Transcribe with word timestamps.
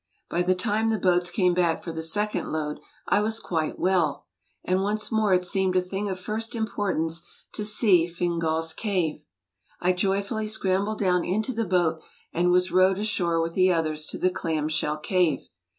By 0.31 0.41
the 0.41 0.55
time 0.55 0.89
the 0.89 0.97
boats 0.97 1.29
came 1.29 1.53
back 1.53 1.83
for 1.83 1.91
the 1.91 2.01
second 2.01 2.51
load 2.51 2.79
I 3.07 3.21
was 3.21 3.39
quite 3.39 3.77
well 3.77 4.25
and 4.63 4.81
once 4.81 5.11
more 5.11 5.31
it 5.31 5.43
seemed 5.43 5.75
a 5.75 5.81
thing 5.83 6.09
of 6.09 6.19
first 6.19 6.55
importance 6.55 7.21
to 7.53 7.63
see 7.63 8.07
Fingal's 8.07 8.73
Cave. 8.73 9.23
I 9.79 9.93
joyfully 9.93 10.47
scrambled 10.47 10.97
down 10.97 11.23
into 11.23 11.53
the 11.53 11.65
boat 11.65 12.01
and 12.33 12.49
was 12.49 12.71
rowed 12.71 12.97
ashore 12.97 13.39
with 13.43 13.53
the 13.53 13.71
others 13.71 14.07
to 14.07 14.17
the 14.17 14.31
Clamshell 14.31 14.97
cave. 15.01 15.49